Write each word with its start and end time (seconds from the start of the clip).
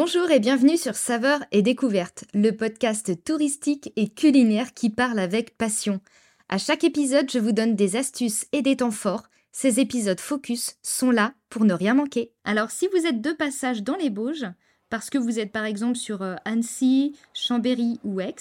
Bonjour 0.00 0.30
et 0.30 0.38
bienvenue 0.38 0.76
sur 0.76 0.94
Saveurs 0.94 1.44
et 1.50 1.60
Découvertes, 1.60 2.22
le 2.32 2.52
podcast 2.52 3.24
touristique 3.24 3.92
et 3.96 4.08
culinaire 4.08 4.72
qui 4.72 4.90
parle 4.90 5.18
avec 5.18 5.58
passion. 5.58 6.00
À 6.48 6.56
chaque 6.56 6.84
épisode, 6.84 7.28
je 7.28 7.40
vous 7.40 7.50
donne 7.50 7.74
des 7.74 7.96
astuces 7.96 8.46
et 8.52 8.62
des 8.62 8.76
temps 8.76 8.92
forts. 8.92 9.24
Ces 9.50 9.80
épisodes 9.80 10.20
focus 10.20 10.76
sont 10.84 11.10
là 11.10 11.34
pour 11.50 11.64
ne 11.64 11.74
rien 11.74 11.94
manquer. 11.94 12.30
Alors 12.44 12.70
si 12.70 12.86
vous 12.92 13.06
êtes 13.06 13.20
de 13.20 13.32
passage 13.32 13.82
dans 13.82 13.96
les 13.96 14.08
Bauges, 14.08 14.46
parce 14.88 15.10
que 15.10 15.18
vous 15.18 15.40
êtes 15.40 15.50
par 15.50 15.64
exemple 15.64 15.96
sur 15.96 16.22
euh, 16.22 16.36
Annecy, 16.44 17.16
Chambéry 17.34 17.98
ou 18.04 18.20
Aix, 18.20 18.36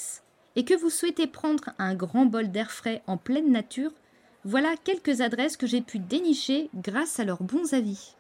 et 0.56 0.64
que 0.64 0.76
vous 0.76 0.92
souhaitez 0.92 1.26
prendre 1.26 1.72
un 1.80 1.96
grand 1.96 2.28
bol 2.28 2.52
d'air 2.52 2.70
frais 2.70 3.02
en 3.08 3.18
pleine 3.18 3.52
nature, 3.52 3.94
voilà 4.46 4.76
quelques 4.84 5.22
adresses 5.22 5.58
que 5.58 5.66
j'ai 5.66 5.82
pu 5.82 5.98
dénicher 5.98 6.70
grâce 6.76 7.20
à 7.20 7.24
leurs 7.24 7.42
bons 7.42 7.74
avis. 7.74 8.14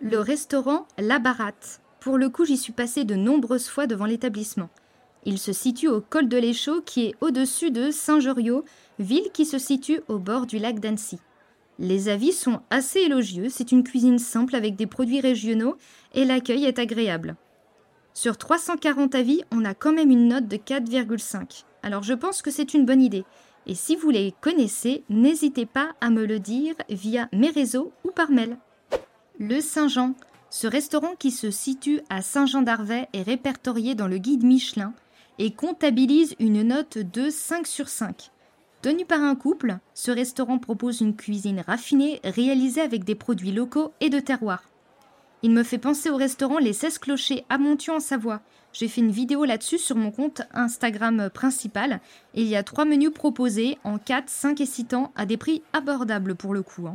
Le 0.00 0.18
restaurant 0.18 0.88
La 0.98 1.20
Baratte 1.20 1.80
pour 2.04 2.18
le 2.18 2.28
coup, 2.28 2.44
j'y 2.44 2.58
suis 2.58 2.74
passé 2.74 3.04
de 3.04 3.14
nombreuses 3.14 3.68
fois 3.68 3.86
devant 3.86 4.04
l'établissement. 4.04 4.68
Il 5.24 5.38
se 5.38 5.54
situe 5.54 5.88
au 5.88 6.02
col 6.02 6.28
de 6.28 6.36
l'Échaud, 6.36 6.82
qui 6.82 7.06
est 7.06 7.14
au-dessus 7.22 7.70
de 7.70 7.90
Saint-Joriot, 7.90 8.62
ville 8.98 9.30
qui 9.32 9.46
se 9.46 9.56
situe 9.56 10.02
au 10.08 10.18
bord 10.18 10.44
du 10.44 10.58
lac 10.58 10.80
d'Annecy. 10.80 11.18
Les 11.78 12.10
avis 12.10 12.34
sont 12.34 12.60
assez 12.68 12.98
élogieux, 12.98 13.48
c'est 13.48 13.72
une 13.72 13.84
cuisine 13.84 14.18
simple 14.18 14.54
avec 14.54 14.76
des 14.76 14.86
produits 14.86 15.22
régionaux 15.22 15.78
et 16.12 16.26
l'accueil 16.26 16.66
est 16.66 16.78
agréable. 16.78 17.36
Sur 18.12 18.36
340 18.36 19.14
avis, 19.14 19.40
on 19.50 19.64
a 19.64 19.72
quand 19.72 19.94
même 19.94 20.10
une 20.10 20.28
note 20.28 20.46
de 20.46 20.58
4,5. 20.58 21.64
Alors 21.82 22.02
je 22.02 22.12
pense 22.12 22.42
que 22.42 22.50
c'est 22.50 22.74
une 22.74 22.84
bonne 22.84 23.00
idée. 23.00 23.24
Et 23.66 23.74
si 23.74 23.96
vous 23.96 24.10
les 24.10 24.34
connaissez, 24.42 25.04
n'hésitez 25.08 25.64
pas 25.64 25.92
à 26.02 26.10
me 26.10 26.26
le 26.26 26.38
dire 26.38 26.74
via 26.90 27.30
mes 27.32 27.48
réseaux 27.48 27.92
ou 28.04 28.10
par 28.10 28.30
mail. 28.30 28.58
Le 29.38 29.62
Saint-Jean, 29.62 30.14
ce 30.54 30.68
restaurant 30.68 31.16
qui 31.18 31.32
se 31.32 31.50
situe 31.50 32.00
à 32.10 32.22
Saint-Jean-d'Arvey 32.22 33.08
est 33.12 33.22
répertorié 33.22 33.96
dans 33.96 34.06
le 34.06 34.18
guide 34.18 34.44
Michelin 34.44 34.94
et 35.40 35.50
comptabilise 35.50 36.36
une 36.38 36.62
note 36.62 36.96
de 36.96 37.28
5 37.28 37.66
sur 37.66 37.88
5. 37.88 38.30
Tenu 38.80 39.04
par 39.04 39.20
un 39.20 39.34
couple, 39.34 39.78
ce 39.94 40.12
restaurant 40.12 40.58
propose 40.58 41.00
une 41.00 41.16
cuisine 41.16 41.64
raffinée 41.66 42.20
réalisée 42.22 42.82
avec 42.82 43.02
des 43.02 43.16
produits 43.16 43.50
locaux 43.50 43.90
et 44.00 44.10
de 44.10 44.20
terroir. 44.20 44.62
Il 45.42 45.50
me 45.50 45.64
fait 45.64 45.76
penser 45.76 46.08
au 46.08 46.16
restaurant 46.16 46.58
Les 46.58 46.72
16 46.72 46.98
Clochers 46.98 47.44
à 47.48 47.58
Montion 47.58 47.96
en 47.96 48.00
Savoie. 48.00 48.40
J'ai 48.72 48.86
fait 48.86 49.00
une 49.00 49.10
vidéo 49.10 49.44
là-dessus 49.44 49.78
sur 49.78 49.96
mon 49.96 50.12
compte 50.12 50.42
Instagram 50.52 51.30
principal 51.34 51.98
il 52.34 52.46
y 52.46 52.54
a 52.54 52.62
trois 52.62 52.84
menus 52.84 53.12
proposés 53.12 53.76
en 53.82 53.98
4, 53.98 54.30
5 54.30 54.60
et 54.60 54.66
6 54.66 54.84
temps 54.84 55.12
à 55.16 55.26
des 55.26 55.36
prix 55.36 55.64
abordables 55.72 56.36
pour 56.36 56.54
le 56.54 56.62
coup. 56.62 56.86
Hein. 56.86 56.94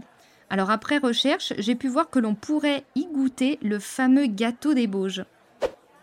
Alors 0.50 0.72
après 0.72 0.98
recherche, 0.98 1.54
j'ai 1.58 1.76
pu 1.76 1.88
voir 1.88 2.10
que 2.10 2.20
l'on 2.20 2.36
pourrait 2.36 2.84
y 2.96 3.06
goûter 3.06 3.60
le 3.62 3.78
fameux 3.78 4.26
gâteau 4.26 4.74
des 4.74 4.88
Bauges. 4.88 5.24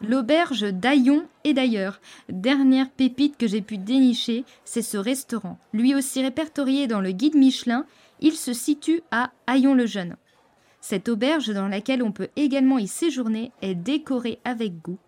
L'auberge 0.03 0.73
d'Aillon 0.73 1.27
et 1.45 1.55
d'ailleurs, 1.55 2.01
dernière 2.29 2.91
pépite 2.91 3.37
que 3.39 3.49
j'ai 3.49 3.63
pu 3.63 3.79
dénicher, 3.79 4.45
c'est 4.65 4.83
ce 4.83 4.99
restaurant. 4.99 5.59
Lui 5.73 5.95
aussi 5.95 6.23
répertorié 6.23 6.87
dans 6.87 7.01
le 7.01 7.13
guide 7.13 7.35
Michelin, 7.35 7.87
il 8.21 8.35
se 8.35 8.53
situe 8.53 9.03
à 9.11 9.33
Aillon-le-Jeune. 9.47 10.17
Cette 10.81 11.09
auberge 11.09 11.53
dans 11.53 11.67
laquelle 11.67 12.03
on 12.03 12.13
peut 12.13 12.29
également 12.37 12.79
y 12.79 12.87
séjourner 12.87 13.51
est 13.63 13.75
décorée 13.75 14.39
avec 14.45 14.81
goût. 14.81 14.99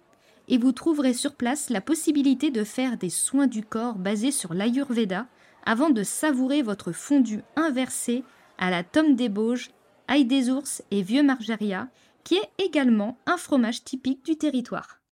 Et 0.48 0.58
vous 0.58 0.72
trouverez 0.72 1.12
sur 1.12 1.34
place 1.34 1.70
la 1.70 1.82
possibilité 1.82 2.50
de 2.50 2.64
faire 2.64 2.96
des 2.96 3.10
soins 3.10 3.46
du 3.46 3.62
corps 3.62 3.96
basés 3.96 4.32
sur 4.32 4.54
l'Ayurveda 4.54 5.26
avant 5.64 5.90
de 5.90 6.02
savourer 6.02 6.62
votre 6.62 6.92
fondue 6.92 7.42
inversé 7.56 8.24
à 8.58 8.70
la 8.70 8.82
tome 8.82 9.14
des 9.14 9.28
Bauges, 9.28 9.70
ail 10.08 10.24
des 10.24 10.50
ours 10.50 10.82
et 10.90 11.02
vieux 11.02 11.22
margeria, 11.22 11.88
qui 12.24 12.34
est 12.34 12.50
également 12.64 13.16
un 13.26 13.36
fromage 13.36 13.84
typique 13.84 14.24
du 14.24 14.36
territoire. 14.36 14.97